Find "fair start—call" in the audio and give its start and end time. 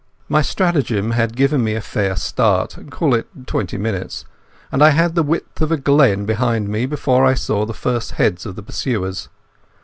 1.79-3.13